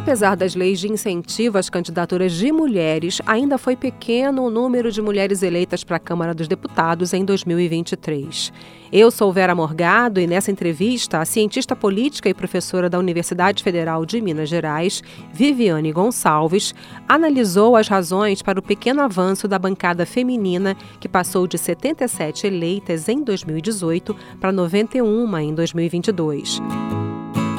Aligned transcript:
Apesar 0.00 0.34
das 0.34 0.54
leis 0.54 0.80
de 0.80 0.90
incentivo 0.90 1.58
às 1.58 1.68
candidaturas 1.68 2.32
de 2.32 2.50
mulheres, 2.50 3.20
ainda 3.26 3.58
foi 3.58 3.76
pequeno 3.76 4.42
o 4.42 4.50
número 4.50 4.90
de 4.90 5.02
mulheres 5.02 5.42
eleitas 5.42 5.84
para 5.84 5.98
a 5.98 6.00
Câmara 6.00 6.32
dos 6.32 6.48
Deputados 6.48 7.12
em 7.12 7.22
2023. 7.22 8.50
Eu 8.90 9.10
sou 9.10 9.30
Vera 9.30 9.54
Morgado 9.54 10.18
e 10.18 10.26
nessa 10.26 10.50
entrevista, 10.50 11.18
a 11.18 11.26
cientista 11.26 11.76
política 11.76 12.30
e 12.30 12.34
professora 12.34 12.88
da 12.88 12.98
Universidade 12.98 13.62
Federal 13.62 14.06
de 14.06 14.22
Minas 14.22 14.48
Gerais, 14.48 15.02
Viviane 15.34 15.92
Gonçalves, 15.92 16.74
analisou 17.06 17.76
as 17.76 17.86
razões 17.86 18.40
para 18.40 18.58
o 18.58 18.62
pequeno 18.62 19.02
avanço 19.02 19.46
da 19.46 19.58
bancada 19.58 20.06
feminina, 20.06 20.74
que 20.98 21.10
passou 21.10 21.46
de 21.46 21.58
77 21.58 22.46
eleitas 22.46 23.06
em 23.06 23.22
2018 23.22 24.16
para 24.40 24.50
91 24.50 25.38
em 25.38 25.54
2022 25.54 26.58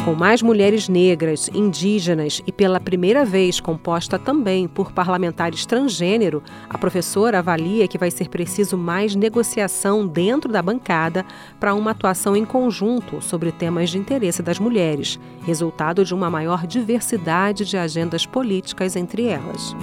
com 0.04 0.16
mais 0.16 0.41
mulheres 0.41 0.90
negras, 0.90 1.50
indígenas 1.54 2.42
e 2.48 2.52
pela 2.52 2.80
primeira 2.80 3.23
vez 3.23 3.59
composta 3.59 4.18
também 4.18 4.68
por 4.68 4.92
parlamentares 4.92 5.66
transgênero, 5.66 6.42
a 6.68 6.78
professora 6.78 7.40
avalia 7.40 7.88
que 7.88 8.00
vai 8.00 8.09
ser 8.09 8.28
preciso 8.28 8.78
mais 8.78 9.16
negociação 9.16 10.08
dentro 10.08 10.52
da 10.52 10.62
bancada 10.62 11.23
para 11.59 11.76
uma 11.76 11.92
atuação 11.92 12.36
em 12.36 12.45
conjunto 12.45 13.22
sobre 13.22 13.52
temas 13.52 13.92
de 13.92 14.00
interesse 14.00 14.42
das 14.42 14.58
mulheres, 14.58 15.20
resultado 15.45 16.04
de 16.04 16.16
uma 16.16 16.30
maior 16.30 16.66
diversidade 16.66 17.64
de 17.64 17.78
agendas 17.78 18.26
políticas 18.26 18.95
entre 18.95 19.26
elas. 19.26 19.76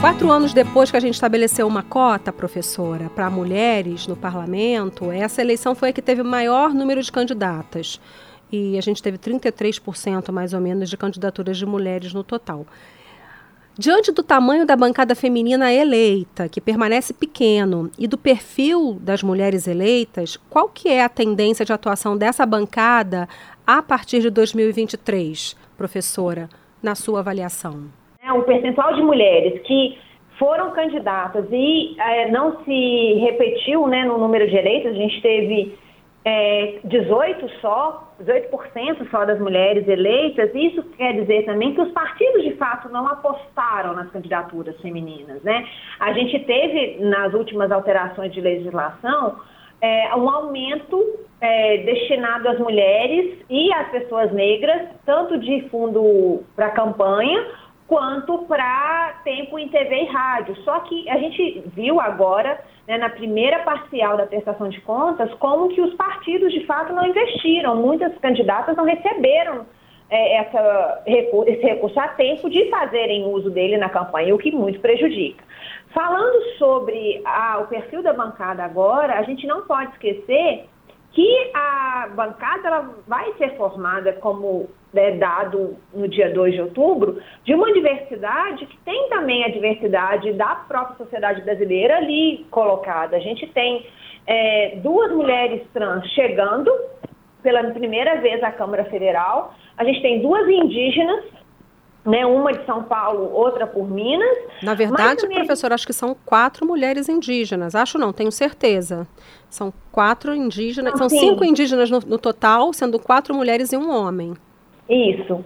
Quatro 0.00 0.30
anos 0.30 0.54
depois 0.54 0.92
que 0.92 0.96
a 0.96 1.00
gente 1.00 1.14
estabeleceu 1.14 1.66
uma 1.66 1.82
cota, 1.82 2.32
professora, 2.32 3.10
para 3.10 3.28
mulheres 3.28 4.06
no 4.06 4.16
parlamento, 4.16 5.10
essa 5.10 5.42
eleição 5.42 5.74
foi 5.74 5.88
a 5.88 5.92
que 5.92 6.00
teve 6.00 6.22
o 6.22 6.24
maior 6.24 6.72
número 6.72 7.02
de 7.02 7.10
candidatas. 7.10 8.00
E 8.50 8.78
a 8.78 8.80
gente 8.80 9.02
teve 9.02 9.18
33% 9.18 10.30
mais 10.30 10.54
ou 10.54 10.60
menos 10.60 10.88
de 10.88 10.96
candidaturas 10.96 11.56
de 11.56 11.66
mulheres 11.66 12.14
no 12.14 12.22
total. 12.22 12.64
Diante 13.76 14.12
do 14.12 14.22
tamanho 14.22 14.64
da 14.64 14.76
bancada 14.76 15.16
feminina 15.16 15.72
eleita, 15.72 16.48
que 16.48 16.60
permanece 16.60 17.12
pequeno, 17.12 17.90
e 17.98 18.06
do 18.06 18.16
perfil 18.16 18.98
das 19.00 19.20
mulheres 19.20 19.66
eleitas, 19.66 20.38
qual 20.48 20.68
que 20.68 20.88
é 20.88 21.02
a 21.02 21.08
tendência 21.08 21.64
de 21.64 21.72
atuação 21.72 22.16
dessa 22.16 22.46
bancada 22.46 23.28
a 23.66 23.82
partir 23.82 24.20
de 24.20 24.30
2023, 24.30 25.56
professora, 25.76 26.48
na 26.80 26.94
sua 26.94 27.18
avaliação? 27.18 27.97
Né, 28.28 28.32
um 28.32 28.42
percentual 28.42 28.94
de 28.94 29.02
mulheres 29.02 29.60
que 29.62 29.98
foram 30.38 30.70
candidatas 30.70 31.46
e 31.50 31.96
é, 31.98 32.30
não 32.30 32.62
se 32.64 33.14
repetiu 33.14 33.86
né, 33.88 34.04
no 34.04 34.18
número 34.18 34.46
de 34.48 34.56
eleitos, 34.56 34.92
a 34.92 34.94
gente 34.94 35.20
teve 35.20 35.76
é, 36.24 36.78
18 36.84 37.48
só, 37.60 38.12
18% 38.22 39.10
só 39.10 39.24
das 39.24 39.40
mulheres 39.40 39.88
eleitas, 39.88 40.54
isso 40.54 40.82
quer 40.96 41.14
dizer 41.14 41.44
também 41.44 41.74
que 41.74 41.80
os 41.80 41.90
partidos 41.90 42.42
de 42.44 42.54
fato 42.54 42.88
não 42.88 43.06
apostaram 43.08 43.94
nas 43.94 44.10
candidaturas 44.10 44.78
femininas. 44.80 45.42
Né? 45.42 45.66
A 45.98 46.12
gente 46.12 46.38
teve, 46.40 46.98
nas 47.00 47.34
últimas 47.34 47.72
alterações 47.72 48.32
de 48.32 48.40
legislação, 48.40 49.40
é, 49.80 50.14
um 50.16 50.28
aumento 50.28 51.04
é, 51.40 51.78
destinado 51.78 52.48
às 52.48 52.58
mulheres 52.58 53.38
e 53.48 53.72
às 53.72 53.88
pessoas 53.90 54.32
negras, 54.32 54.88
tanto 55.06 55.38
de 55.38 55.68
fundo 55.70 56.42
para 56.56 56.70
campanha, 56.70 57.46
quanto 57.88 58.38
para 58.40 59.20
tempo 59.24 59.58
em 59.58 59.68
TV 59.68 60.02
e 60.02 60.06
rádio. 60.06 60.54
Só 60.62 60.80
que 60.80 61.08
a 61.08 61.16
gente 61.16 61.64
viu 61.74 61.98
agora, 61.98 62.60
né, 62.86 62.98
na 62.98 63.08
primeira 63.08 63.60
parcial 63.60 64.16
da 64.18 64.26
prestação 64.26 64.68
de 64.68 64.80
contas, 64.82 65.32
como 65.34 65.70
que 65.70 65.80
os 65.80 65.94
partidos 65.94 66.52
de 66.52 66.64
fato 66.66 66.92
não 66.92 67.06
investiram. 67.06 67.74
Muitas 67.76 68.16
candidatas 68.18 68.76
não 68.76 68.84
receberam 68.84 69.66
é, 70.10 70.36
essa, 70.36 71.02
esse 71.06 71.62
recurso 71.62 71.98
a 71.98 72.08
tempo 72.08 72.50
de 72.50 72.68
fazerem 72.68 73.24
uso 73.24 73.50
dele 73.50 73.78
na 73.78 73.88
campanha, 73.88 74.34
o 74.34 74.38
que 74.38 74.52
muito 74.52 74.80
prejudica. 74.80 75.42
Falando 75.94 76.42
sobre 76.58 77.22
o 77.62 77.66
perfil 77.68 78.02
da 78.02 78.12
bancada 78.12 78.62
agora, 78.62 79.18
a 79.18 79.22
gente 79.22 79.46
não 79.46 79.62
pode 79.62 79.92
esquecer 79.92 80.68
que 81.18 81.50
a 81.52 82.10
bancada 82.14 82.68
ela 82.68 82.94
vai 83.08 83.32
ser 83.38 83.56
formada, 83.56 84.12
como 84.12 84.68
é 84.94 85.16
dado 85.16 85.76
no 85.92 86.06
dia 86.06 86.32
2 86.32 86.54
de 86.54 86.62
outubro, 86.62 87.20
de 87.42 87.54
uma 87.54 87.72
diversidade 87.72 88.64
que 88.66 88.76
tem 88.84 89.08
também 89.08 89.42
a 89.42 89.48
diversidade 89.48 90.32
da 90.34 90.54
própria 90.68 90.96
sociedade 90.96 91.42
brasileira 91.42 91.96
ali 91.96 92.46
colocada. 92.52 93.16
A 93.16 93.18
gente 93.18 93.48
tem 93.48 93.84
é, 94.28 94.76
duas 94.76 95.10
mulheres 95.10 95.62
trans 95.74 96.06
chegando 96.12 96.70
pela 97.42 97.64
primeira 97.72 98.20
vez 98.20 98.40
à 98.44 98.52
Câmara 98.52 98.84
Federal, 98.84 99.54
a 99.76 99.82
gente 99.82 100.00
tem 100.00 100.20
duas 100.22 100.48
indígenas 100.48 101.24
né, 102.08 102.24
uma 102.24 102.54
de 102.54 102.64
São 102.64 102.82
Paulo, 102.84 103.30
outra 103.34 103.66
por 103.66 103.86
Minas. 103.86 104.38
Na 104.62 104.74
verdade, 104.74 105.20
também... 105.20 105.36
professor, 105.36 105.74
acho 105.74 105.86
que 105.86 105.92
são 105.92 106.16
quatro 106.24 106.66
mulheres 106.66 107.06
indígenas. 107.06 107.74
Acho 107.74 107.98
não, 107.98 108.14
tenho 108.14 108.32
certeza. 108.32 109.06
São 109.50 109.70
quatro 109.92 110.34
indígenas, 110.34 110.92
não, 110.92 110.98
são 110.98 111.08
sim. 111.10 111.18
cinco 111.18 111.44
indígenas 111.44 111.90
no, 111.90 112.00
no, 112.00 112.18
total, 112.18 112.72
sendo 112.72 112.98
quatro 112.98 113.34
mulheres 113.34 113.72
e 113.72 113.76
um 113.76 113.94
homem. 113.94 114.32
Isso. 114.88 115.44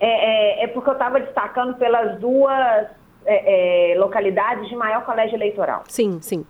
É, 0.00 0.62
é, 0.62 0.64
é 0.64 0.66
porque 0.68 0.88
eu 0.88 0.94
estava 0.94 1.20
destacando 1.20 1.74
pelas 1.74 2.18
duas 2.18 2.86
é, 3.26 3.92
é, 3.92 3.98
localidades 3.98 4.66
de 4.66 4.76
maior 4.76 5.04
colégio 5.04 5.36
eleitoral. 5.36 5.84
Sim, 5.88 6.22
sim. 6.22 6.46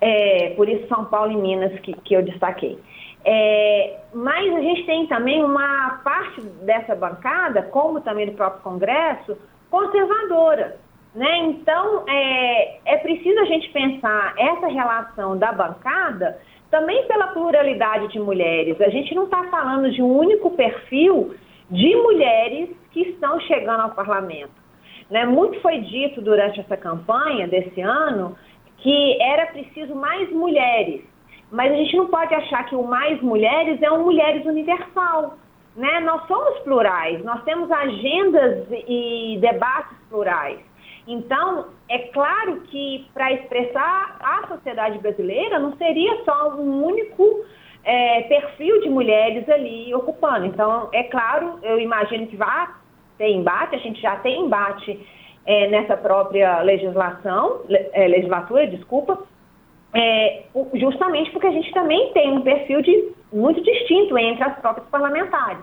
É, 0.00 0.54
por 0.56 0.66
isso 0.66 0.88
São 0.88 1.04
Paulo 1.04 1.32
e 1.32 1.36
Minas 1.36 1.78
que, 1.80 1.92
que 1.92 2.14
eu 2.14 2.22
destaquei. 2.22 2.78
É, 3.24 3.98
mas 4.14 4.54
a 4.54 4.60
gente 4.60 4.84
tem 4.86 5.06
também 5.06 5.44
uma 5.44 6.00
parte 6.04 6.40
dessa 6.62 6.94
bancada, 6.94 7.62
como 7.62 8.00
também 8.00 8.26
do 8.26 8.32
próprio 8.32 8.62
Congresso, 8.62 9.36
conservadora. 9.70 10.76
Né? 11.14 11.38
Então, 11.38 12.04
é, 12.08 12.78
é 12.84 12.96
preciso 12.98 13.40
a 13.40 13.44
gente 13.44 13.70
pensar 13.70 14.34
essa 14.38 14.68
relação 14.68 15.36
da 15.36 15.52
bancada 15.52 16.38
também 16.70 17.06
pela 17.06 17.28
pluralidade 17.28 18.08
de 18.08 18.20
mulheres. 18.20 18.80
A 18.80 18.90
gente 18.90 19.14
não 19.14 19.24
está 19.24 19.44
falando 19.44 19.90
de 19.90 20.02
um 20.02 20.16
único 20.16 20.50
perfil 20.50 21.34
de 21.70 21.96
mulheres 21.96 22.70
que 22.92 23.00
estão 23.00 23.40
chegando 23.40 23.80
ao 23.80 23.90
parlamento. 23.90 24.52
Né? 25.10 25.24
Muito 25.24 25.60
foi 25.60 25.80
dito 25.80 26.20
durante 26.20 26.60
essa 26.60 26.76
campanha 26.76 27.48
desse 27.48 27.80
ano 27.80 28.36
que 28.78 29.20
era 29.20 29.46
preciso 29.46 29.94
mais 29.94 30.30
mulheres. 30.30 31.02
Mas 31.50 31.72
a 31.72 31.76
gente 31.76 31.96
não 31.96 32.06
pode 32.06 32.34
achar 32.34 32.64
que 32.66 32.76
o 32.76 32.82
mais 32.82 33.20
mulheres 33.22 33.80
é 33.82 33.90
um 33.90 34.04
mulheres 34.04 34.44
universal. 34.44 35.36
Né? 35.76 36.00
Nós 36.00 36.26
somos 36.26 36.58
plurais, 36.60 37.22
nós 37.24 37.42
temos 37.44 37.70
agendas 37.70 38.66
e 38.70 39.38
debates 39.40 39.96
plurais. 40.08 40.58
Então, 41.06 41.68
é 41.88 41.98
claro 42.08 42.60
que 42.62 43.06
para 43.14 43.32
expressar 43.32 44.18
a 44.20 44.46
sociedade 44.48 44.98
brasileira 44.98 45.58
não 45.58 45.74
seria 45.76 46.22
só 46.24 46.50
um 46.50 46.84
único 46.84 47.44
é, 47.82 48.22
perfil 48.22 48.80
de 48.82 48.90
mulheres 48.90 49.48
ali 49.48 49.94
ocupando. 49.94 50.44
Então, 50.44 50.90
é 50.92 51.04
claro, 51.04 51.58
eu 51.62 51.80
imagino 51.80 52.26
que 52.26 52.36
vai 52.36 52.68
ter 53.16 53.30
embate, 53.30 53.74
a 53.74 53.78
gente 53.78 54.00
já 54.02 54.16
tem 54.16 54.42
embate 54.42 55.00
é, 55.46 55.66
nessa 55.68 55.96
própria 55.96 56.60
legislação, 56.60 57.62
é, 57.70 58.06
legislatura, 58.06 58.66
desculpa, 58.66 59.22
é, 59.94 60.42
justamente 60.74 61.30
porque 61.30 61.46
a 61.46 61.52
gente 61.52 61.72
também 61.72 62.12
tem 62.12 62.30
um 62.32 62.42
perfil 62.42 62.82
de, 62.82 63.12
muito 63.32 63.62
distinto 63.62 64.18
entre 64.18 64.44
as 64.44 64.58
próprias 64.60 64.86
parlamentares. 64.88 65.62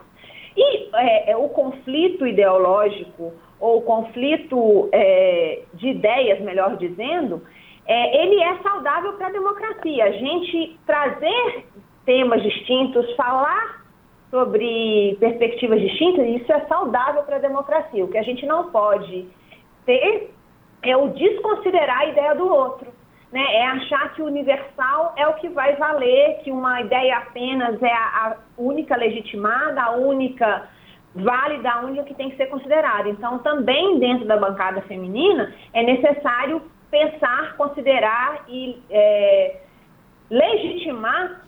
E 0.57 0.89
é, 0.95 1.31
é 1.31 1.37
o 1.37 1.49
conflito 1.49 2.25
ideológico, 2.25 3.33
ou 3.59 3.81
conflito 3.81 4.89
é, 4.91 5.61
de 5.73 5.89
ideias, 5.89 6.39
melhor 6.41 6.77
dizendo, 6.77 7.41
é, 7.85 8.23
ele 8.23 8.41
é 8.41 8.57
saudável 8.57 9.13
para 9.13 9.27
a 9.27 9.31
democracia. 9.31 10.05
A 10.05 10.11
gente 10.11 10.79
trazer 10.85 11.65
temas 12.05 12.41
distintos, 12.41 13.13
falar 13.15 13.83
sobre 14.31 15.15
perspectivas 15.19 15.79
distintas, 15.81 16.27
isso 16.27 16.51
é 16.51 16.61
saudável 16.61 17.23
para 17.23 17.35
a 17.35 17.39
democracia. 17.39 18.03
O 18.03 18.07
que 18.07 18.17
a 18.17 18.23
gente 18.23 18.45
não 18.45 18.71
pode 18.71 19.27
ter 19.85 20.31
é 20.81 20.97
o 20.97 21.09
desconsiderar 21.09 21.99
a 21.99 22.05
ideia 22.07 22.35
do 22.35 22.47
outro 22.47 22.91
né, 23.31 23.41
é 23.55 23.65
achar 23.67 24.13
que 24.13 24.21
o 24.21 24.25
universal 24.25 25.13
é 25.17 25.27
o 25.27 25.33
que 25.33 25.49
vai 25.49 25.75
valer, 25.75 26.39
que 26.43 26.51
uma 26.51 26.81
ideia 26.81 27.17
apenas 27.17 27.81
é 27.81 27.91
a, 27.91 27.97
a 27.97 28.37
única 28.57 28.95
legitimada, 28.95 29.81
a 29.81 29.91
única 29.91 30.69
válida, 31.13 31.71
a 31.71 31.81
única 31.81 32.03
que 32.03 32.13
tem 32.13 32.29
que 32.29 32.37
ser 32.37 32.47
considerada. 32.47 33.09
Então, 33.09 33.39
também 33.39 33.99
dentro 33.99 34.25
da 34.25 34.37
bancada 34.37 34.81
feminina, 34.81 35.53
é 35.73 35.83
necessário 35.83 36.61
pensar, 36.91 37.55
considerar 37.57 38.43
e 38.47 38.81
é, 38.89 39.61
legitimar 40.29 41.41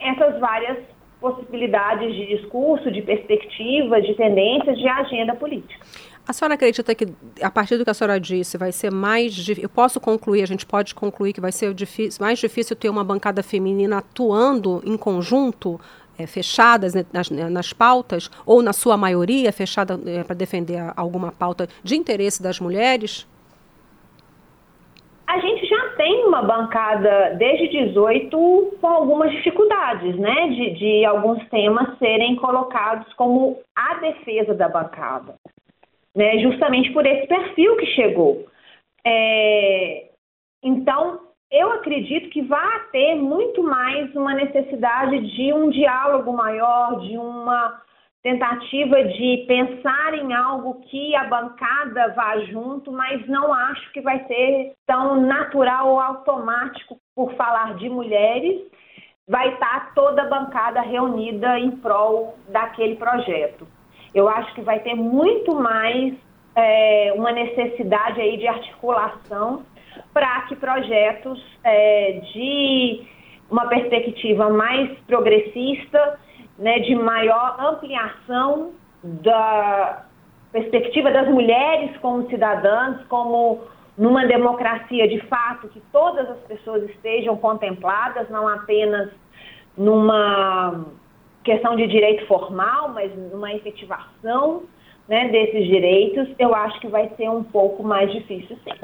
essas 0.00 0.38
várias 0.38 0.78
possibilidades 1.20 2.14
de 2.14 2.26
discurso, 2.26 2.90
de 2.90 3.02
perspectivas, 3.02 4.04
de 4.04 4.14
tendências, 4.14 4.78
de 4.78 4.88
agenda 4.88 5.34
política. 5.34 5.84
A 6.28 6.32
senhora 6.34 6.56
acredita 6.56 6.94
que, 6.94 7.08
a 7.40 7.50
partir 7.50 7.78
do 7.78 7.84
que 7.84 7.90
a 7.90 7.94
senhora 7.94 8.20
disse, 8.20 8.58
vai 8.58 8.70
ser 8.70 8.92
mais. 8.92 9.48
Eu 9.48 9.68
posso 9.70 9.98
concluir, 9.98 10.42
a 10.42 10.46
gente 10.46 10.66
pode 10.66 10.94
concluir 10.94 11.32
que 11.32 11.40
vai 11.40 11.50
ser 11.50 11.72
difícil, 11.72 12.22
mais 12.22 12.38
difícil 12.38 12.76
ter 12.76 12.90
uma 12.90 13.02
bancada 13.02 13.42
feminina 13.42 13.96
atuando 13.96 14.82
em 14.84 14.94
conjunto, 14.98 15.80
é, 16.18 16.26
fechadas 16.26 16.92
né, 16.92 17.06
nas, 17.10 17.30
né, 17.30 17.48
nas, 17.48 17.72
pautas, 17.72 18.30
ou 18.44 18.60
na 18.60 18.74
sua 18.74 18.94
maioria, 18.94 19.50
fechada 19.50 19.98
é, 20.04 20.22
para 20.22 20.36
defender 20.36 20.92
alguma 20.94 21.32
pauta 21.32 21.66
de 21.82 21.96
interesse 21.96 22.42
das 22.42 22.60
mulheres? 22.60 23.26
A 25.26 25.38
gente 25.38 25.66
já 25.66 25.88
tem 25.96 26.26
uma 26.26 26.42
bancada 26.42 27.36
desde 27.38 27.68
18 27.68 28.76
com 28.78 28.86
algumas 28.86 29.32
dificuldades, 29.32 30.14
né? 30.18 30.48
De, 30.48 30.74
de 30.74 31.04
alguns 31.06 31.42
temas 31.48 31.96
serem 31.98 32.36
colocados 32.36 33.10
como 33.14 33.58
a 33.74 33.94
defesa 33.94 34.52
da 34.52 34.68
bancada 34.68 35.34
né, 36.18 36.36
justamente 36.40 36.92
por 36.92 37.06
esse 37.06 37.28
perfil 37.28 37.76
que 37.76 37.86
chegou. 37.86 38.44
É, 39.06 40.08
então, 40.64 41.20
eu 41.48 41.70
acredito 41.74 42.28
que 42.30 42.42
vai 42.42 42.80
ter 42.90 43.14
muito 43.14 43.62
mais 43.62 44.12
uma 44.16 44.34
necessidade 44.34 45.20
de 45.36 45.52
um 45.52 45.70
diálogo 45.70 46.32
maior, 46.32 46.98
de 47.02 47.16
uma 47.16 47.80
tentativa 48.20 49.04
de 49.04 49.44
pensar 49.46 50.14
em 50.14 50.34
algo 50.34 50.80
que 50.90 51.14
a 51.14 51.22
bancada 51.22 52.12
vá 52.16 52.40
junto, 52.46 52.90
mas 52.90 53.24
não 53.28 53.54
acho 53.54 53.92
que 53.92 54.00
vai 54.00 54.18
ser 54.26 54.72
tão 54.88 55.20
natural 55.20 55.88
ou 55.88 56.00
automático 56.00 56.98
por 57.14 57.32
falar 57.34 57.76
de 57.76 57.88
mulheres. 57.88 58.60
Vai 59.28 59.52
estar 59.52 59.94
toda 59.94 60.22
a 60.22 60.28
bancada 60.28 60.80
reunida 60.80 61.60
em 61.60 61.70
prol 61.70 62.36
daquele 62.48 62.96
projeto 62.96 63.77
eu 64.14 64.28
acho 64.28 64.54
que 64.54 64.60
vai 64.62 64.80
ter 64.80 64.94
muito 64.94 65.54
mais 65.54 66.14
é, 66.54 67.12
uma 67.14 67.30
necessidade 67.32 68.20
aí 68.20 68.36
de 68.36 68.46
articulação 68.46 69.64
para 70.12 70.42
que 70.42 70.56
projetos 70.56 71.42
é, 71.62 72.20
de 72.32 73.02
uma 73.50 73.66
perspectiva 73.66 74.50
mais 74.50 74.90
progressista, 75.06 76.18
né, 76.58 76.80
de 76.80 76.94
maior 76.94 77.56
ampliação 77.60 78.72
da 79.02 80.04
perspectiva 80.52 81.10
das 81.10 81.28
mulheres 81.28 81.96
como 81.98 82.28
cidadãs, 82.28 83.04
como 83.08 83.60
numa 83.96 84.26
democracia 84.26 85.08
de 85.08 85.20
fato, 85.26 85.68
que 85.68 85.80
todas 85.92 86.28
as 86.30 86.38
pessoas 86.40 86.88
estejam 86.90 87.36
contempladas, 87.36 88.28
não 88.30 88.48
apenas 88.48 89.10
numa 89.76 90.84
questão 91.48 91.74
de 91.74 91.86
direito 91.86 92.26
formal, 92.26 92.90
mas 92.90 93.10
numa 93.32 93.52
efetivação 93.54 94.64
né, 95.08 95.28
desses 95.28 95.66
direitos, 95.66 96.28
eu 96.38 96.54
acho 96.54 96.78
que 96.80 96.88
vai 96.88 97.10
ser 97.16 97.30
um 97.30 97.42
pouco 97.42 97.82
mais 97.82 98.12
difícil, 98.12 98.56
sim. 98.62 98.74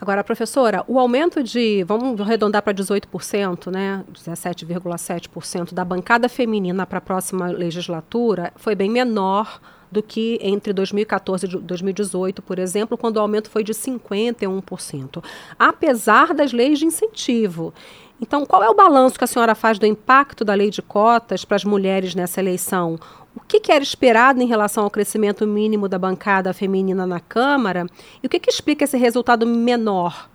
Agora, 0.00 0.22
professora, 0.22 0.84
o 0.86 0.98
aumento 0.98 1.42
de, 1.42 1.84
vamos 1.84 2.20
arredondar 2.20 2.62
para 2.62 2.72
18%, 2.72 3.70
né, 3.70 4.04
17,7% 4.12 5.72
da 5.72 5.84
bancada 5.84 6.28
feminina 6.28 6.86
para 6.86 6.98
a 6.98 7.00
próxima 7.00 7.46
legislatura 7.46 8.52
foi 8.56 8.74
bem 8.74 8.90
menor 8.90 9.60
do 9.90 10.02
que 10.02 10.38
entre 10.42 10.72
2014 10.72 11.46
e 11.46 11.48
2018, 11.48 12.42
por 12.42 12.58
exemplo, 12.58 12.96
quando 12.96 13.16
o 13.16 13.20
aumento 13.20 13.50
foi 13.50 13.64
de 13.64 13.72
51%, 13.72 15.22
apesar 15.58 16.34
das 16.34 16.52
leis 16.52 16.78
de 16.78 16.86
incentivo. 16.86 17.72
Então, 18.20 18.44
qual 18.44 18.62
é 18.62 18.68
o 18.68 18.74
balanço 18.74 19.16
que 19.16 19.24
a 19.24 19.28
senhora 19.28 19.54
faz 19.54 19.78
do 19.78 19.86
impacto 19.86 20.44
da 20.44 20.54
lei 20.54 20.70
de 20.70 20.82
cotas 20.82 21.44
para 21.44 21.56
as 21.56 21.64
mulheres 21.64 22.14
nessa 22.14 22.40
eleição? 22.40 22.98
O 23.34 23.40
que, 23.40 23.60
que 23.60 23.70
era 23.70 23.82
esperado 23.82 24.42
em 24.42 24.46
relação 24.46 24.82
ao 24.84 24.90
crescimento 24.90 25.46
mínimo 25.46 25.88
da 25.88 25.98
bancada 25.98 26.52
feminina 26.52 27.06
na 27.06 27.20
Câmara? 27.20 27.86
E 28.22 28.26
o 28.26 28.28
que, 28.28 28.40
que 28.40 28.50
explica 28.50 28.84
esse 28.84 28.98
resultado 28.98 29.46
menor? 29.46 30.28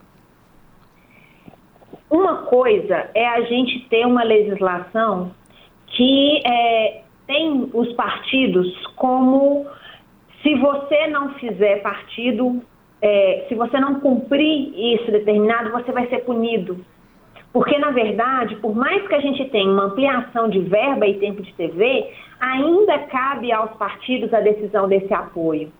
Uma 2.09 2.43
coisa 2.43 3.09
é 3.13 3.27
a 3.27 3.41
gente 3.41 3.87
ter 3.89 4.05
uma 4.05 4.23
legislação 4.23 5.31
que 5.87 6.41
é, 6.45 7.02
tem 7.27 7.69
os 7.73 7.93
partidos 7.93 8.67
como 8.95 9.65
se 10.41 10.55
você 10.55 11.07
não 11.07 11.33
fizer 11.35 11.81
partido, 11.81 12.61
é, 13.01 13.45
se 13.47 13.55
você 13.55 13.79
não 13.79 13.99
cumprir 13.99 14.73
isso 14.95 15.11
determinado, 15.11 15.71
você 15.71 15.91
vai 15.91 16.07
ser 16.07 16.19
punido. 16.25 16.85
Porque, 17.53 17.77
na 17.77 17.91
verdade, 17.91 18.55
por 18.57 18.75
mais 18.75 19.07
que 19.07 19.13
a 19.13 19.21
gente 19.21 19.45
tenha 19.49 19.71
uma 19.71 19.85
ampliação 19.85 20.49
de 20.49 20.59
verba 20.59 21.05
e 21.05 21.19
tempo 21.19 21.41
de 21.41 21.53
TV, 21.53 22.11
ainda 22.39 22.97
cabe 22.99 23.51
aos 23.51 23.71
partidos 23.77 24.33
a 24.33 24.39
decisão 24.39 24.87
desse 24.87 25.13
apoio. 25.13 25.71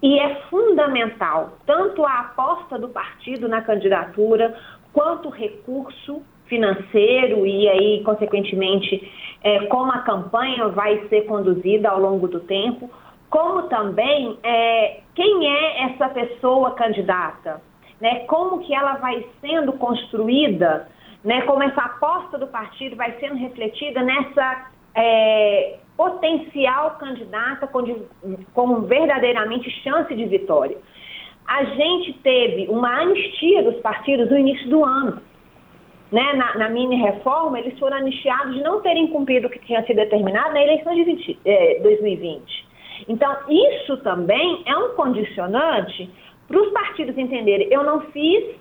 E 0.00 0.18
é 0.18 0.36
fundamental 0.48 1.58
tanto 1.66 2.04
a 2.04 2.20
aposta 2.20 2.78
do 2.78 2.88
partido 2.88 3.48
na 3.48 3.60
candidatura, 3.60 4.56
quanto 4.92 5.28
o 5.28 5.32
recurso 5.32 6.22
financeiro 6.48 7.46
e 7.46 7.68
aí, 7.68 8.02
consequentemente, 8.04 9.10
é, 9.42 9.66
como 9.66 9.92
a 9.92 9.98
campanha 9.98 10.68
vai 10.68 11.06
ser 11.08 11.22
conduzida 11.26 11.88
ao 11.88 12.00
longo 12.00 12.26
do 12.28 12.40
tempo, 12.40 12.90
como 13.30 13.64
também 13.64 14.38
é, 14.42 15.00
quem 15.14 15.46
é 15.46 15.82
essa 15.84 16.08
pessoa 16.08 16.72
candidata, 16.72 17.60
né? 18.00 18.20
como 18.26 18.60
que 18.60 18.74
ela 18.74 18.94
vai 18.94 19.24
sendo 19.40 19.72
construída 19.74 20.88
né, 21.24 21.42
como 21.42 21.62
essa 21.62 21.82
aposta 21.82 22.38
do 22.38 22.46
partido 22.46 22.96
vai 22.96 23.12
sendo 23.18 23.36
refletida 23.36 24.02
nessa 24.02 24.70
é, 24.94 25.78
potencial 25.96 26.92
candidata 26.92 27.66
com, 27.66 27.82
com 28.54 28.80
verdadeiramente 28.82 29.70
chance 29.82 30.14
de 30.14 30.24
vitória. 30.26 30.76
A 31.46 31.64
gente 31.64 32.12
teve 32.22 32.66
uma 32.68 33.00
anistia 33.00 33.62
dos 33.62 33.80
partidos 33.80 34.30
no 34.30 34.38
início 34.38 34.68
do 34.68 34.84
ano. 34.84 35.20
Né, 36.10 36.32
na, 36.32 36.56
na 36.56 36.68
mini 36.70 36.96
reforma, 36.96 37.58
eles 37.58 37.78
foram 37.78 37.98
anistiados 37.98 38.54
de 38.54 38.62
não 38.62 38.80
terem 38.80 39.08
cumprido 39.08 39.46
o 39.46 39.50
que 39.50 39.58
tinha 39.58 39.84
sido 39.84 39.96
determinado 39.96 40.54
na 40.54 40.62
eleição 40.62 40.94
de 40.94 41.04
20, 41.04 41.38
é, 41.44 41.80
2020. 41.80 42.66
Então, 43.08 43.36
isso 43.48 43.98
também 43.98 44.62
é 44.64 44.74
um 44.74 44.94
condicionante 44.94 46.08
para 46.46 46.58
os 46.58 46.72
partidos 46.72 47.18
entenderem: 47.18 47.68
eu 47.70 47.84
não 47.84 48.00
fiz 48.10 48.56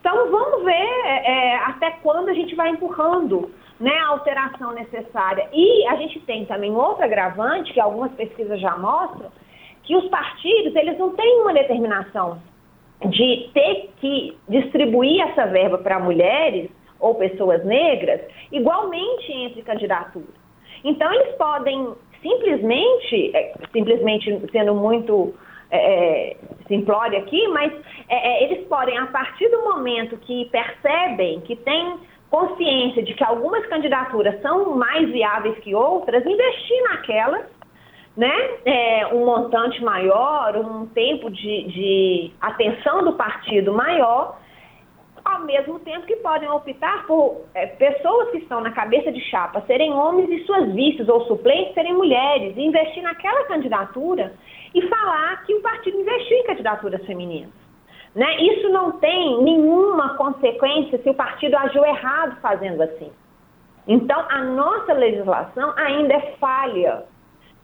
então 0.00 0.30
vamos 0.30 0.64
ver 0.64 0.72
é, 0.72 1.30
é, 1.30 1.56
até 1.56 1.90
quando 2.02 2.28
a 2.28 2.34
gente 2.34 2.54
vai 2.54 2.70
empurrando 2.70 3.50
né, 3.80 3.92
a 3.98 4.08
alteração 4.08 4.72
necessária. 4.72 5.48
E 5.52 5.86
a 5.86 5.96
gente 5.96 6.20
tem 6.20 6.44
também 6.46 6.72
outro 6.72 7.04
agravante, 7.04 7.72
que 7.72 7.80
algumas 7.80 8.12
pesquisas 8.12 8.60
já 8.60 8.76
mostram, 8.76 9.30
que 9.82 9.96
os 9.96 10.08
partidos 10.08 10.74
eles 10.76 10.98
não 10.98 11.10
têm 11.14 11.40
uma 11.42 11.52
determinação 11.52 12.40
de 13.06 13.50
ter 13.52 13.90
que 14.00 14.36
distribuir 14.48 15.20
essa 15.28 15.46
verba 15.46 15.78
para 15.78 16.00
mulheres 16.00 16.70
ou 17.00 17.14
pessoas 17.14 17.64
negras 17.64 18.20
igualmente 18.50 19.32
entre 19.32 19.62
candidaturas. 19.62 20.34
Então 20.84 21.12
eles 21.12 21.34
podem 21.36 21.94
simplesmente, 22.22 23.36
é, 23.36 23.54
simplesmente 23.72 24.40
sendo 24.50 24.74
muito 24.74 25.34
é, 25.70 26.30
é, 26.30 26.36
simplório 26.66 27.18
aqui, 27.18 27.46
mas 27.48 27.72
é, 28.08 28.16
é, 28.16 28.44
eles 28.44 28.66
podem, 28.68 28.96
a 28.96 29.06
partir 29.06 29.48
do 29.48 29.62
momento 29.64 30.16
que 30.18 30.46
percebem, 30.46 31.40
que 31.40 31.56
têm 31.56 31.98
consciência 32.30 33.02
de 33.02 33.14
que 33.14 33.24
algumas 33.24 33.64
candidaturas 33.66 34.40
são 34.42 34.76
mais 34.76 35.10
viáveis 35.10 35.58
que 35.58 35.74
outras, 35.74 36.24
investir 36.24 36.82
naquelas, 36.84 37.46
né? 38.16 38.34
É, 38.64 39.06
um 39.14 39.24
montante 39.24 39.82
maior, 39.82 40.56
um 40.56 40.86
tempo 40.86 41.30
de, 41.30 41.62
de 41.64 42.32
atenção 42.40 43.04
do 43.04 43.12
partido 43.12 43.72
maior, 43.72 44.38
ao 45.38 45.44
mesmo 45.44 45.78
tempo 45.80 46.06
que 46.06 46.16
podem 46.16 46.50
optar 46.50 47.06
por 47.06 47.42
é, 47.54 47.66
pessoas 47.66 48.30
que 48.30 48.38
estão 48.38 48.60
na 48.60 48.72
cabeça 48.72 49.12
de 49.12 49.20
chapa 49.20 49.62
serem 49.66 49.92
homens 49.92 50.28
e 50.30 50.44
suas 50.44 50.72
vistas 50.72 51.08
ou 51.08 51.24
suplentes 51.26 51.74
serem 51.74 51.94
mulheres, 51.94 52.56
e 52.56 52.60
investir 52.60 53.02
naquela 53.02 53.44
candidatura 53.44 54.34
e 54.74 54.82
falar 54.88 55.44
que 55.44 55.54
o 55.54 55.62
partido 55.62 56.00
investiu 56.00 56.38
em 56.38 56.44
candidaturas 56.44 57.04
femininas. 57.06 57.52
Né? 58.14 58.36
Isso 58.42 58.68
não 58.70 58.92
tem 58.92 59.42
nenhuma 59.42 60.16
consequência 60.16 60.98
se 60.98 61.08
o 61.08 61.14
partido 61.14 61.56
agiu 61.56 61.84
errado 61.84 62.40
fazendo 62.40 62.82
assim. 62.82 63.12
Então, 63.86 64.22
a 64.28 64.42
nossa 64.44 64.92
legislação 64.92 65.72
ainda 65.76 66.14
é 66.14 66.20
falha. 66.38 67.04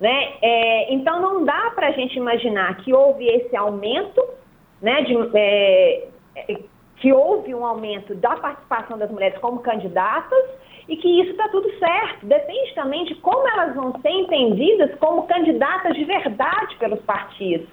Né? 0.00 0.32
É, 0.40 0.94
então, 0.94 1.20
não 1.20 1.44
dá 1.44 1.72
para 1.74 1.88
a 1.88 1.92
gente 1.92 2.16
imaginar 2.16 2.76
que 2.76 2.94
houve 2.94 3.26
esse 3.26 3.54
aumento, 3.56 4.22
né, 4.80 5.02
de, 5.02 5.14
é, 5.34 6.08
é, 6.36 6.58
um 7.54 7.64
aumento 7.64 8.14
da 8.14 8.36
participação 8.36 8.98
das 8.98 9.10
mulheres 9.10 9.38
como 9.38 9.60
candidatas 9.60 10.44
e 10.88 10.96
que 10.96 11.20
isso 11.20 11.30
está 11.30 11.48
tudo 11.48 11.70
certo. 11.78 12.26
Depende 12.26 12.74
também 12.74 13.04
de 13.04 13.14
como 13.16 13.48
elas 13.48 13.74
vão 13.74 13.92
ser 14.00 14.10
entendidas 14.10 14.94
como 14.98 15.26
candidatas 15.26 15.94
de 15.94 16.04
verdade 16.04 16.76
pelos 16.76 17.00
partidos. 17.02 17.68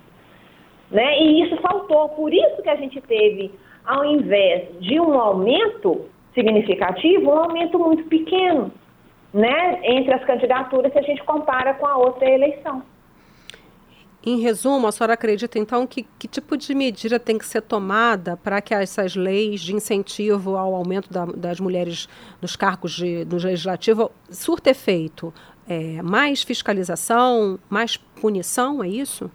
Né? 0.89 1.19
E 1.19 1.43
isso 1.43 1.57
faltou. 1.57 2.09
Por 2.09 2.33
isso 2.33 2.61
que 2.61 2.69
a 2.69 2.75
gente 2.75 3.01
teve, 3.01 3.51
ao 3.85 4.05
invés 4.05 4.79
de 4.79 4.99
um 4.99 5.19
aumento 5.19 6.05
significativo, 6.33 7.31
um 7.31 7.37
aumento 7.37 7.77
muito 7.79 8.03
pequeno 8.05 8.71
né? 9.33 9.79
entre 9.83 10.13
as 10.13 10.23
candidaturas 10.25 10.91
se 10.91 10.99
a 10.99 11.03
gente 11.03 11.23
compara 11.23 11.73
com 11.75 11.87
a 11.87 11.97
outra 11.97 12.29
eleição. 12.29 12.83
Em 14.23 14.39
resumo, 14.39 14.85
a 14.85 14.91
senhora 14.91 15.13
acredita 15.13 15.57
então 15.57 15.87
que 15.87 16.03
que 16.19 16.27
tipo 16.27 16.55
de 16.55 16.75
medida 16.75 17.19
tem 17.19 17.39
que 17.39 17.45
ser 17.45 17.61
tomada 17.61 18.37
para 18.37 18.61
que 18.61 18.71
essas 18.71 19.15
leis 19.15 19.61
de 19.61 19.73
incentivo 19.73 20.55
ao 20.55 20.75
aumento 20.75 21.11
da, 21.11 21.25
das 21.25 21.59
mulheres 21.59 22.07
nos 22.39 22.55
cargos 22.55 22.91
de, 22.91 23.25
no 23.25 23.37
legislativo 23.37 24.11
surta 24.29 24.69
efeito? 24.69 25.33
É, 25.67 26.01
mais 26.03 26.43
fiscalização, 26.43 27.57
mais 27.69 27.97
punição, 27.97 28.83
é 28.83 28.87
isso? 28.87 29.31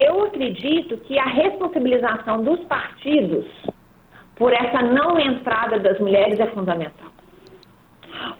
Eu 0.00 0.24
acredito 0.24 0.96
que 0.98 1.18
a 1.18 1.26
responsabilização 1.26 2.42
dos 2.42 2.58
partidos 2.64 3.46
por 4.34 4.52
essa 4.52 4.82
não 4.82 5.20
entrada 5.20 5.78
das 5.78 6.00
mulheres 6.00 6.40
é 6.40 6.46
fundamental. 6.46 7.10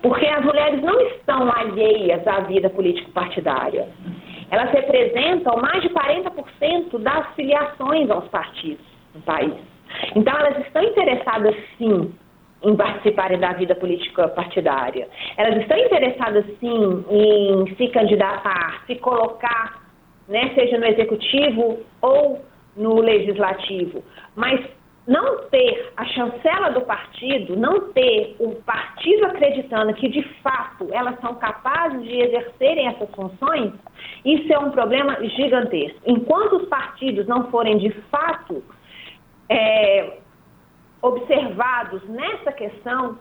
Porque 0.00 0.26
as 0.26 0.44
mulheres 0.44 0.82
não 0.82 0.98
estão 1.02 1.52
alheias 1.52 2.26
à 2.26 2.40
vida 2.40 2.70
político-partidária. 2.70 3.86
Elas 4.50 4.70
representam 4.70 5.56
mais 5.58 5.82
de 5.82 5.88
40% 5.90 6.98
das 6.98 7.34
filiações 7.34 8.10
aos 8.10 8.26
partidos 8.28 8.84
no 9.14 9.20
país. 9.22 9.54
Então, 10.14 10.36
elas 10.38 10.58
estão 10.66 10.82
interessadas, 10.82 11.54
sim, 11.78 12.12
em 12.62 12.76
participarem 12.76 13.38
da 13.38 13.52
vida 13.52 13.74
política 13.74 14.28
partidária. 14.28 15.08
Elas 15.36 15.60
estão 15.60 15.78
interessadas, 15.78 16.44
sim, 16.58 17.04
em 17.10 17.74
se 17.76 17.88
candidatar, 17.88 18.82
se 18.86 18.96
colocar, 18.96 19.82
né, 20.28 20.52
seja 20.54 20.78
no 20.78 20.86
executivo 20.86 21.80
ou 22.02 22.44
no 22.76 23.00
legislativo. 23.00 24.04
Mas 24.36 24.60
não 25.10 25.38
ter 25.48 25.92
a 25.96 26.04
chancela 26.04 26.70
do 26.70 26.82
partido, 26.82 27.56
não 27.56 27.92
ter 27.92 28.36
o 28.38 28.54
partido 28.62 29.26
acreditando 29.26 29.92
que 29.94 30.08
de 30.08 30.22
fato 30.40 30.86
elas 30.92 31.18
são 31.20 31.34
capazes 31.34 32.00
de 32.04 32.20
exercerem 32.20 32.86
essas 32.86 33.10
funções, 33.10 33.72
isso 34.24 34.52
é 34.52 34.58
um 34.60 34.70
problema 34.70 35.16
gigantesco. 35.30 35.98
Enquanto 36.06 36.58
os 36.58 36.68
partidos 36.68 37.26
não 37.26 37.50
forem 37.50 37.78
de 37.78 37.90
fato 38.08 38.62
é, 39.48 40.18
observados 41.02 42.08
nessa 42.08 42.52
questão, 42.52 43.18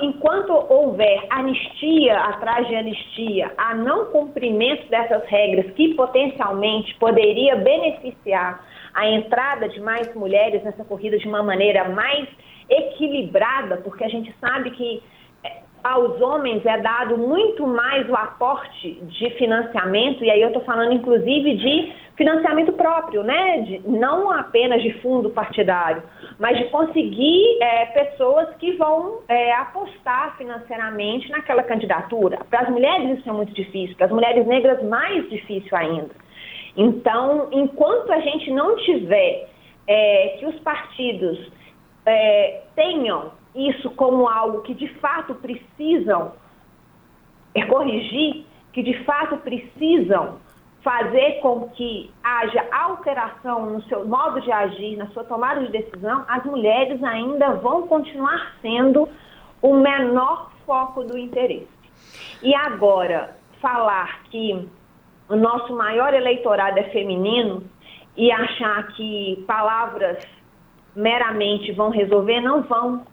enquanto 0.00 0.52
houver 0.52 1.26
anistia 1.30 2.20
atrás 2.20 2.68
de 2.68 2.76
anistia, 2.76 3.52
a 3.58 3.74
não 3.74 4.06
cumprimento 4.12 4.88
dessas 4.88 5.24
regras 5.26 5.72
que 5.72 5.92
potencialmente 5.94 6.94
poderia 7.00 7.56
beneficiar 7.56 8.64
a 8.94 9.06
entrada 9.08 9.68
de 9.68 9.80
mais 9.80 10.12
mulheres 10.14 10.62
nessa 10.62 10.84
corrida 10.84 11.18
de 11.18 11.26
uma 11.26 11.42
maneira 11.42 11.88
mais 11.88 12.28
equilibrada, 12.68 13.78
porque 13.78 14.04
a 14.04 14.08
gente 14.08 14.34
sabe 14.40 14.70
que 14.70 15.02
é, 15.44 15.62
aos 15.82 16.20
homens 16.20 16.64
é 16.64 16.78
dado 16.78 17.18
muito 17.18 17.66
mais 17.66 18.08
o 18.08 18.14
aporte 18.14 18.92
de 19.02 19.30
financiamento, 19.30 20.24
e 20.24 20.30
aí 20.30 20.40
eu 20.40 20.48
estou 20.48 20.62
falando 20.64 20.92
inclusive 20.92 21.56
de 21.56 21.92
financiamento 22.16 22.72
próprio, 22.74 23.22
né? 23.22 23.60
De, 23.62 23.80
não 23.88 24.30
apenas 24.30 24.82
de 24.82 24.92
fundo 25.00 25.30
partidário, 25.30 26.02
mas 26.38 26.58
de 26.58 26.64
conseguir 26.64 27.56
é, 27.62 27.86
pessoas 27.86 28.54
que 28.56 28.72
vão 28.72 29.20
é, 29.26 29.52
apostar 29.54 30.36
financeiramente 30.36 31.30
naquela 31.30 31.62
candidatura. 31.62 32.38
Para 32.50 32.60
as 32.60 32.68
mulheres 32.68 33.18
isso 33.18 33.28
é 33.28 33.32
muito 33.32 33.54
difícil, 33.54 33.96
para 33.96 34.06
as 34.06 34.12
mulheres 34.12 34.46
negras 34.46 34.82
mais 34.84 35.28
difícil 35.30 35.74
ainda. 35.74 36.10
Então, 36.76 37.48
enquanto 37.52 38.12
a 38.12 38.20
gente 38.20 38.50
não 38.50 38.76
tiver 38.76 39.48
é, 39.86 40.36
que 40.38 40.46
os 40.46 40.58
partidos 40.60 41.50
é, 42.06 42.62
tenham 42.74 43.32
isso 43.54 43.90
como 43.90 44.28
algo 44.28 44.62
que 44.62 44.74
de 44.74 44.88
fato 45.00 45.34
precisam 45.34 46.32
é, 47.54 47.64
corrigir, 47.66 48.44
que 48.72 48.82
de 48.82 49.04
fato 49.04 49.36
precisam 49.38 50.38
fazer 50.82 51.40
com 51.40 51.68
que 51.70 52.10
haja 52.22 52.66
alteração 52.72 53.66
no 53.66 53.82
seu 53.82 54.06
modo 54.06 54.40
de 54.40 54.50
agir, 54.50 54.96
na 54.96 55.08
sua 55.08 55.24
tomada 55.24 55.60
de 55.60 55.72
decisão, 55.72 56.24
as 56.26 56.44
mulheres 56.44 57.02
ainda 57.02 57.54
vão 57.54 57.86
continuar 57.86 58.54
sendo 58.62 59.08
o 59.60 59.74
menor 59.74 60.50
foco 60.64 61.04
do 61.04 61.18
interesse. 61.18 61.68
E 62.42 62.54
agora, 62.54 63.36
falar 63.60 64.22
que 64.30 64.66
o 65.30 65.36
nosso 65.36 65.74
maior 65.74 66.12
eleitorado 66.12 66.78
é 66.78 66.82
feminino 66.90 67.62
e 68.16 68.30
achar 68.32 68.88
que 68.88 69.42
palavras 69.46 70.18
meramente 70.94 71.72
vão 71.72 71.90
resolver, 71.90 72.40
não 72.40 72.62
vão. 72.62 73.06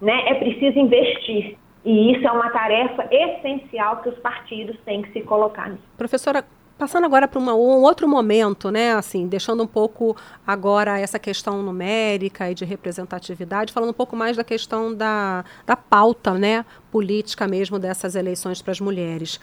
Né? 0.00 0.28
É 0.28 0.34
preciso 0.34 0.78
investir. 0.78 1.58
E 1.84 2.12
isso 2.12 2.26
é 2.26 2.30
uma 2.30 2.50
tarefa 2.50 3.06
essencial 3.10 3.98
que 3.98 4.08
os 4.08 4.18
partidos 4.18 4.76
têm 4.84 5.02
que 5.02 5.12
se 5.12 5.20
colocar. 5.22 5.72
Professora, 5.96 6.44
passando 6.78 7.04
agora 7.04 7.26
para 7.26 7.40
um 7.40 7.82
outro 7.82 8.08
momento, 8.08 8.70
né, 8.70 8.92
assim, 8.92 9.26
deixando 9.26 9.62
um 9.62 9.66
pouco 9.66 10.16
agora 10.46 10.98
essa 10.98 11.18
questão 11.18 11.62
numérica 11.62 12.50
e 12.50 12.54
de 12.54 12.64
representatividade, 12.64 13.72
falando 13.72 13.90
um 13.90 13.94
pouco 13.94 14.16
mais 14.16 14.36
da 14.36 14.44
questão 14.44 14.94
da, 14.94 15.44
da 15.64 15.76
pauta, 15.76 16.34
né, 16.34 16.64
política 16.90 17.46
mesmo 17.48 17.78
dessas 17.78 18.14
eleições 18.14 18.60
para 18.60 18.72
as 18.72 18.80
mulheres. 18.80 19.40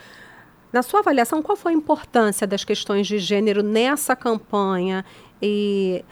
Na 0.74 0.82
sua 0.82 1.02
avaliação, 1.02 1.44
qual 1.44 1.56
foi 1.56 1.72
a 1.72 1.76
importância 1.76 2.48
das 2.48 2.66
questões 2.66 3.06
de 3.06 3.20
gênero 3.20 3.62
nessa 3.62 4.16
campanha? 4.16 5.06
E 5.40 6.04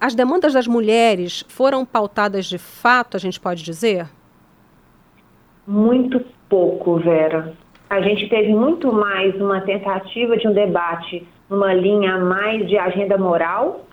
as 0.00 0.12
demandas 0.12 0.52
das 0.52 0.66
mulheres 0.66 1.44
foram 1.48 1.86
pautadas 1.86 2.46
de 2.46 2.58
fato, 2.58 3.16
a 3.16 3.20
gente 3.20 3.38
pode 3.38 3.62
dizer? 3.62 4.08
Muito 5.64 6.20
pouco, 6.48 6.96
Vera. 6.98 7.54
A 7.88 8.00
gente 8.00 8.28
teve 8.28 8.52
muito 8.52 8.92
mais 8.92 9.40
uma 9.40 9.60
tentativa 9.60 10.36
de 10.36 10.48
um 10.48 10.52
debate 10.52 11.24
numa 11.48 11.72
linha 11.72 12.18
mais 12.18 12.66
de 12.66 12.76
agenda 12.76 13.16
moral, 13.16 13.86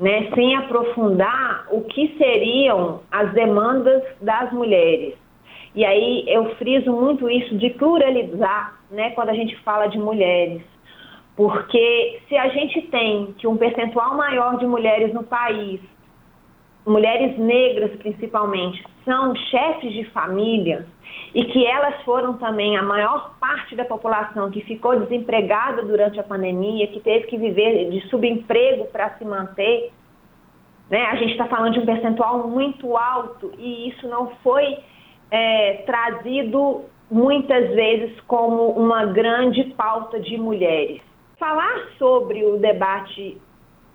né, 0.00 0.28
sem 0.34 0.56
aprofundar 0.56 1.68
o 1.70 1.82
que 1.82 2.16
seriam 2.18 3.02
as 3.12 3.32
demandas 3.32 4.02
das 4.20 4.52
mulheres. 4.52 5.14
E 5.76 5.84
aí 5.84 6.24
eu 6.26 6.56
friso 6.56 6.90
muito 6.90 7.28
isso 7.28 7.54
de 7.58 7.68
pluralizar, 7.70 8.80
né, 8.90 9.10
quando 9.10 9.28
a 9.28 9.34
gente 9.34 9.54
fala 9.56 9.86
de 9.88 9.98
mulheres. 9.98 10.62
Porque 11.36 12.22
se 12.26 12.36
a 12.36 12.48
gente 12.48 12.80
tem 12.88 13.34
que 13.38 13.46
um 13.46 13.58
percentual 13.58 14.16
maior 14.16 14.56
de 14.56 14.66
mulheres 14.66 15.12
no 15.12 15.22
país, 15.22 15.78
mulheres 16.86 17.36
negras 17.36 17.90
principalmente, 17.98 18.82
são 19.04 19.36
chefes 19.36 19.92
de 19.92 20.04
família 20.04 20.86
e 21.34 21.44
que 21.44 21.66
elas 21.66 22.02
foram 22.04 22.38
também 22.38 22.78
a 22.78 22.82
maior 22.82 23.36
parte 23.38 23.76
da 23.76 23.84
população 23.84 24.50
que 24.50 24.62
ficou 24.62 24.98
desempregada 24.98 25.82
durante 25.82 26.18
a 26.18 26.22
pandemia, 26.24 26.86
que 26.86 27.00
teve 27.00 27.26
que 27.26 27.36
viver 27.36 27.90
de 27.90 28.00
subemprego 28.08 28.86
para 28.86 29.10
se 29.18 29.26
manter, 29.26 29.92
né? 30.88 31.02
A 31.06 31.16
gente 31.16 31.32
está 31.32 31.44
falando 31.46 31.74
de 31.74 31.80
um 31.80 31.86
percentual 31.86 32.48
muito 32.48 32.96
alto 32.96 33.52
e 33.58 33.90
isso 33.90 34.08
não 34.08 34.30
foi 34.42 34.78
é, 35.30 35.82
trazido 35.86 36.84
muitas 37.10 37.70
vezes 37.74 38.20
como 38.22 38.70
uma 38.70 39.06
grande 39.06 39.64
pauta 39.76 40.20
de 40.20 40.36
mulheres. 40.36 41.00
Falar 41.38 41.88
sobre 41.98 42.44
o 42.44 42.58
debate 42.58 43.40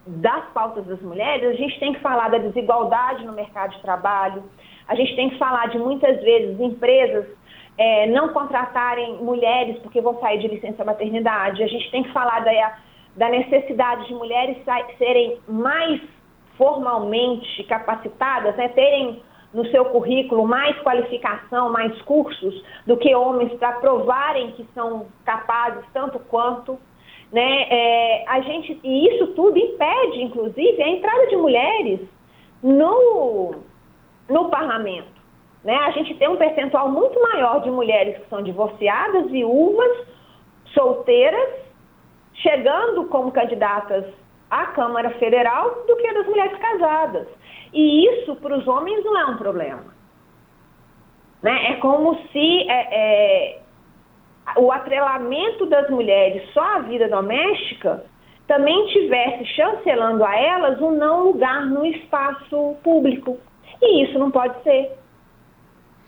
das 0.06 0.46
pautas 0.54 0.86
das 0.86 1.02
mulheres, 1.02 1.50
a 1.50 1.54
gente 1.54 1.80
tem 1.80 1.94
que 1.94 2.00
falar 2.00 2.30
da 2.30 2.38
desigualdade 2.38 3.26
no 3.26 3.34
mercado 3.34 3.76
de 3.76 3.82
trabalho, 3.82 4.44
a 4.88 4.96
gente 4.96 5.16
tem 5.16 5.30
que 5.30 5.38
falar 5.38 5.68
de 5.70 5.78
muitas 5.78 6.20
vezes 6.22 6.60
empresas 6.60 7.26
é, 7.78 8.08
não 8.08 8.30
contratarem 8.30 9.18
mulheres 9.18 9.78
porque 9.80 10.02
vão 10.02 10.20
sair 10.20 10.40
de 10.40 10.48
licença 10.48 10.84
maternidade, 10.84 11.64
a 11.64 11.68
gente 11.68 11.90
tem 11.92 12.04
que 12.04 12.12
falar 12.12 12.40
da, 12.40 12.78
da 13.16 13.30
necessidade 13.30 14.08
de 14.08 14.14
mulheres 14.14 14.58
serem 14.98 15.38
mais 15.48 16.02
formalmente 16.58 17.64
capacitadas, 17.64 18.56
né, 18.56 18.68
terem 18.70 19.22
no 19.54 19.66
seu 19.68 19.86
currículo 19.86 20.46
mais 20.48 20.78
qualificação, 20.80 21.72
mais 21.72 22.00
cursos 22.04 22.64
do 22.86 22.98
que 22.98 23.14
homens 23.14 23.54
para 23.54 23.74
provarem 23.74 24.52
que 24.52 24.66
são 24.74 25.08
capazes 25.26 25.84
tanto 25.94 26.20
quanto. 26.20 26.80
Né? 27.32 27.68
É, 27.70 28.26
a 28.28 28.42
gente, 28.42 28.80
e 28.84 29.08
isso 29.08 29.28
tudo 29.28 29.58
impede, 29.58 30.22
inclusive, 30.22 30.82
a 30.82 30.90
entrada 30.90 31.28
de 31.28 31.36
mulheres 31.36 32.00
no, 32.62 33.56
no 34.30 34.50
parlamento. 34.50 35.22
Né? 35.64 35.76
A 35.76 35.92
gente 35.92 36.16
tem 36.16 36.28
um 36.28 36.38
percentual 36.38 36.90
muito 36.90 37.20
maior 37.22 37.62
de 37.62 37.70
mulheres 37.70 38.18
que 38.18 38.30
são 38.30 38.42
divorciadas, 38.42 39.30
viúvas, 39.30 40.08
solteiras, 40.74 41.62
chegando 42.36 43.06
como 43.06 43.32
candidatas 43.32 44.06
à 44.50 44.68
Câmara 44.68 45.12
Federal 45.12 45.84
do 45.88 45.96
que 45.96 46.14
das 46.14 46.28
mulheres 46.28 46.58
casadas. 46.58 47.28
E 47.74 48.08
isso 48.08 48.36
para 48.38 48.58
os 48.58 48.68
homens 48.68 49.04
não 49.04 49.18
é 49.18 49.26
um 49.26 49.38
problema. 49.38 49.86
Né? 51.42 51.72
É 51.72 51.76
como 51.78 52.16
se 52.32 52.70
é, 52.70 52.88
é, 52.92 53.62
o 54.58 54.72
atrelamento 54.72 55.66
das 55.66 55.90
mulheres 55.90 56.48
só 56.54 56.78
à 56.78 56.80
vida 56.80 57.08
doméstica 57.08 58.04
também 58.48 58.86
tivesse 58.88 59.46
chancelando 59.46 60.24
a 60.26 60.36
elas 60.36 60.82
um 60.82 60.92
não 60.92 61.24
lugar 61.24 61.66
no 61.66 61.86
espaço 61.86 62.76
público. 62.84 63.38
E 63.82 64.04
isso 64.04 64.20
não 64.20 64.30
pode 64.30 64.62
ser. 64.64 64.92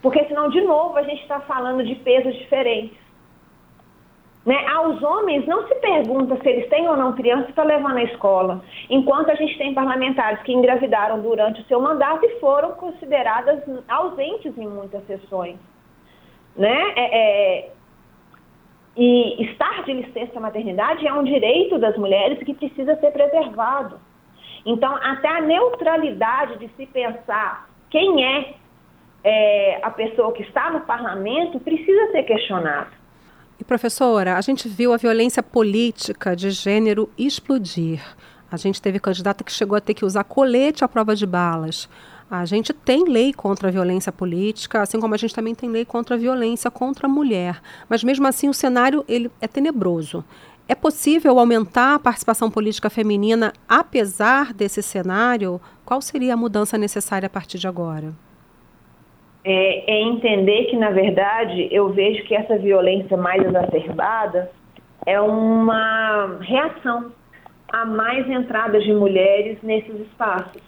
Porque 0.01 0.25
senão, 0.25 0.49
de 0.49 0.59
novo, 0.61 0.97
a 0.97 1.03
gente 1.03 1.21
está 1.21 1.39
falando 1.39 1.83
de 1.83 1.95
pesos 1.95 2.35
diferentes. 2.35 3.02
Né? 4.45 4.67
Aos 4.67 5.01
homens 5.01 5.45
não 5.47 5.65
se 5.67 5.75
pergunta 5.75 6.37
se 6.41 6.49
eles 6.49 6.69
têm 6.69 6.87
ou 6.87 6.97
não 6.97 7.13
crianças 7.13 7.53
para 7.55 7.63
levar 7.63 7.93
na 7.93 8.03
escola, 8.03 8.61
enquanto 8.89 9.29
a 9.29 9.35
gente 9.35 9.57
tem 9.57 9.73
parlamentares 9.73 10.41
que 10.43 10.51
engravidaram 10.51 11.21
durante 11.21 11.61
o 11.61 11.65
seu 11.65 11.79
mandato 11.79 12.25
e 12.25 12.39
foram 12.39 12.71
consideradas 12.71 13.63
ausentes 13.87 14.57
em 14.57 14.67
muitas 14.67 15.05
sessões. 15.07 15.55
Né? 16.57 16.93
É, 16.95 17.17
é, 17.17 17.71
e 18.97 19.43
estar 19.45 19.83
de 19.83 19.93
licença 19.93 20.39
maternidade 20.39 21.07
é 21.07 21.13
um 21.13 21.23
direito 21.23 21.79
das 21.79 21.97
mulheres 21.97 22.43
que 22.43 22.53
precisa 22.53 22.95
ser 22.97 23.11
preservado. 23.11 23.99
Então, 24.65 24.93
até 24.95 25.29
a 25.29 25.41
neutralidade 25.41 26.57
de 26.59 26.67
se 26.75 26.85
pensar 26.87 27.69
quem 27.89 28.25
é, 28.25 28.53
é 29.23 29.79
a 29.81 29.89
pessoa 29.89 30.33
que 30.33 30.43
está 30.43 30.69
no 30.69 30.81
parlamento 30.81 31.59
precisa 31.61 32.11
ser 32.11 32.23
questionado. 32.23 33.02
E 33.63 33.65
professora, 33.65 34.35
a 34.35 34.41
gente 34.41 34.67
viu 34.67 34.91
a 34.91 34.97
violência 34.97 35.41
política 35.41 36.35
de 36.35 36.51
gênero 36.51 37.09
explodir. 37.17 38.01
A 38.51 38.57
gente 38.57 38.81
teve 38.81 38.99
candidata 38.99 39.41
que 39.41 39.53
chegou 39.53 39.77
a 39.77 39.79
ter 39.79 39.93
que 39.93 40.03
usar 40.03 40.25
colete 40.25 40.83
à 40.83 40.87
prova 40.89 41.15
de 41.15 41.25
balas. 41.25 41.87
A 42.29 42.43
gente 42.43 42.73
tem 42.73 43.05
lei 43.05 43.31
contra 43.31 43.69
a 43.69 43.71
violência 43.71 44.11
política, 44.11 44.81
assim 44.81 44.99
como 44.99 45.13
a 45.13 45.17
gente 45.17 45.33
também 45.33 45.55
tem 45.55 45.69
lei 45.69 45.85
contra 45.85 46.17
a 46.17 46.19
violência 46.19 46.69
contra 46.69 47.07
a 47.07 47.09
mulher. 47.09 47.61
Mas 47.87 48.03
mesmo 48.03 48.27
assim 48.27 48.49
o 48.49 48.53
cenário 48.53 49.05
ele 49.07 49.31
é 49.39 49.47
tenebroso. 49.47 50.25
É 50.67 50.75
possível 50.75 51.39
aumentar 51.39 51.95
a 51.95 51.99
participação 51.99 52.51
política 52.51 52.89
feminina 52.89 53.53
apesar 53.65 54.53
desse 54.53 54.83
cenário? 54.83 55.61
Qual 55.85 56.01
seria 56.01 56.33
a 56.33 56.37
mudança 56.37 56.77
necessária 56.77 57.27
a 57.27 57.29
partir 57.29 57.59
de 57.59 57.67
agora? 57.69 58.13
É, 59.45 59.91
é 59.91 60.01
entender 60.01 60.65
que, 60.65 60.77
na 60.77 60.91
verdade, 60.91 61.67
eu 61.71 61.89
vejo 61.89 62.23
que 62.23 62.35
essa 62.35 62.57
violência 62.57 63.17
mais 63.17 63.43
exacerbada 63.43 64.49
é 65.05 65.19
uma 65.19 66.37
reação 66.41 67.11
a 67.71 67.85
mais 67.85 68.29
entradas 68.29 68.83
de 68.83 68.93
mulheres 68.93 69.57
nesses 69.61 69.99
espaços 69.99 70.61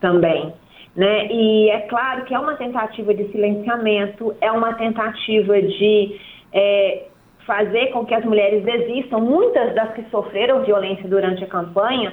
também. 0.00 0.52
Né? 0.96 1.26
E 1.30 1.70
é 1.70 1.80
claro 1.80 2.24
que 2.24 2.34
é 2.34 2.38
uma 2.38 2.54
tentativa 2.54 3.12
de 3.12 3.30
silenciamento, 3.30 4.34
é 4.40 4.50
uma 4.50 4.74
tentativa 4.74 5.60
de 5.60 6.20
é, 6.52 7.06
fazer 7.46 7.88
com 7.88 8.04
que 8.06 8.14
as 8.14 8.24
mulheres 8.24 8.64
desistam. 8.64 9.20
Muitas 9.20 9.74
das 9.74 9.92
que 9.94 10.04
sofreram 10.10 10.64
violência 10.64 11.08
durante 11.08 11.42
a 11.44 11.46
campanha 11.46 12.12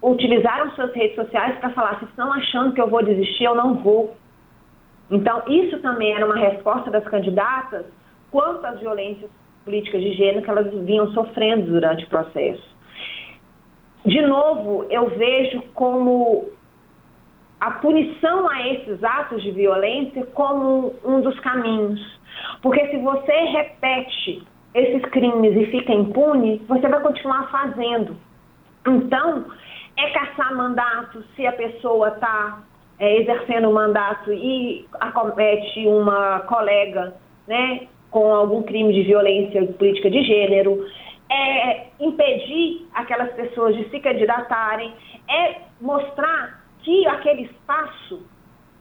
utilizaram 0.00 0.70
suas 0.72 0.92
redes 0.94 1.16
sociais 1.16 1.58
para 1.58 1.70
falar: 1.70 1.98
se 1.98 2.04
estão 2.04 2.32
achando 2.32 2.72
que 2.72 2.80
eu 2.80 2.88
vou 2.88 3.04
desistir, 3.04 3.44
eu 3.44 3.54
não 3.54 3.74
vou. 3.74 4.16
Então, 5.12 5.42
isso 5.46 5.78
também 5.80 6.14
era 6.14 6.24
uma 6.24 6.36
resposta 6.36 6.90
das 6.90 7.04
candidatas 7.04 7.84
quanto 8.30 8.64
às 8.64 8.80
violências 8.80 9.30
políticas 9.62 10.00
de 10.00 10.14
gênero 10.14 10.42
que 10.42 10.48
elas 10.48 10.72
vinham 10.72 11.12
sofrendo 11.12 11.70
durante 11.70 12.04
o 12.04 12.08
processo. 12.08 12.64
De 14.06 14.22
novo, 14.22 14.86
eu 14.88 15.10
vejo 15.10 15.62
como 15.74 16.48
a 17.60 17.72
punição 17.72 18.48
a 18.48 18.66
esses 18.68 19.04
atos 19.04 19.42
de 19.42 19.50
violência 19.50 20.24
como 20.32 20.94
um 21.04 21.20
dos 21.20 21.38
caminhos. 21.40 22.00
Porque 22.62 22.88
se 22.88 22.96
você 22.96 23.32
repete 23.32 24.42
esses 24.74 25.02
crimes 25.10 25.54
e 25.54 25.66
fica 25.66 25.92
impune, 25.92 26.56
você 26.66 26.88
vai 26.88 27.00
continuar 27.00 27.50
fazendo. 27.50 28.16
Então, 28.86 29.44
é 29.96 30.10
caçar 30.10 30.56
mandato 30.56 31.22
se 31.36 31.46
a 31.46 31.52
pessoa 31.52 32.08
está 32.08 32.62
é, 32.98 33.20
exercendo 33.20 33.68
o 33.68 33.74
mandato 33.74 34.32
e 34.32 34.86
acomete 35.00 35.86
uma 35.86 36.40
colega 36.40 37.14
né, 37.46 37.86
com 38.10 38.34
algum 38.34 38.62
crime 38.62 38.92
de 38.92 39.02
violência 39.02 39.66
política 39.66 40.10
de 40.10 40.22
gênero, 40.22 40.86
é 41.30 41.86
impedir 41.98 42.86
aquelas 42.94 43.32
pessoas 43.32 43.74
de 43.76 43.88
se 43.88 44.00
candidatarem, 44.00 44.92
é 45.28 45.56
mostrar 45.80 46.62
que 46.82 47.06
aquele 47.06 47.42
espaço 47.42 48.22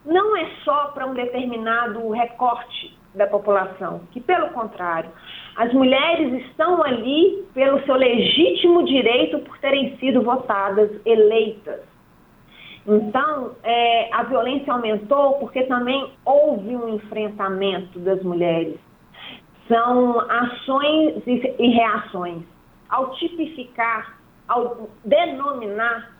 não 0.06 0.36
é 0.36 0.48
só 0.64 0.88
para 0.88 1.06
um 1.06 1.14
determinado 1.14 2.10
recorte 2.10 2.98
da 3.14 3.28
população, 3.28 4.02
que 4.12 4.20
pelo 4.20 4.50
contrário, 4.50 5.10
as 5.56 5.72
mulheres 5.74 6.46
estão 6.46 6.82
ali 6.84 7.46
pelo 7.54 7.84
seu 7.84 7.96
legítimo 7.96 8.84
direito 8.86 9.40
por 9.40 9.58
terem 9.60 9.98
sido 9.98 10.22
votadas, 10.22 10.90
eleitas. 11.06 11.91
Então, 12.88 13.52
é, 13.64 14.10
a 14.14 14.24
violência 14.24 14.74
aumentou 14.74 15.34
porque 15.34 15.64
também 15.64 16.12
houve 16.26 16.76
um 16.76 16.96
enfrentamento 16.96 18.00
das 18.00 18.22
mulheres. 18.24 18.78
São 19.68 20.20
ações 20.20 21.22
e 21.26 21.68
reações. 21.70 22.44
Ao 22.90 23.12
tipificar, 23.12 24.18
ao 24.48 24.90
denominar 25.06 26.12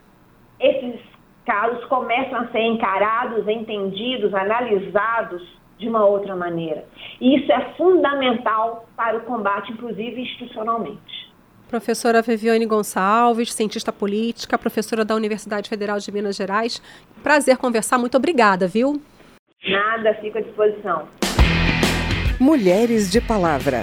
esses 0.60 1.02
casos 1.46 1.84
começam 1.86 2.40
a 2.40 2.48
ser 2.48 2.62
encarados, 2.62 3.48
entendidos, 3.48 4.34
analisados 4.34 5.42
de 5.78 5.90
uma 5.90 6.06
outra 6.06 6.36
maneira. 6.36 6.86
E 7.20 7.38
isso 7.38 7.52
é 7.52 7.74
fundamental 7.74 8.86
para 8.96 9.18
o 9.18 9.22
combate, 9.22 9.72
inclusive 9.72 10.22
institucionalmente. 10.22 11.31
Professora 11.72 12.22
Viviane 12.22 12.66
Gonçalves, 12.66 13.54
cientista 13.54 13.94
política, 13.94 14.58
professora 14.58 15.06
da 15.06 15.16
Universidade 15.16 15.70
Federal 15.70 16.00
de 16.00 16.12
Minas 16.12 16.36
Gerais. 16.36 16.82
Prazer 17.24 17.56
conversar, 17.56 17.98
muito 17.98 18.18
obrigada, 18.18 18.68
viu? 18.68 19.02
Nada, 19.66 20.14
fico 20.16 20.38
à 20.38 20.42
disposição. 20.42 21.08
Mulheres 22.38 23.10
de 23.10 23.22
Palavra. 23.22 23.80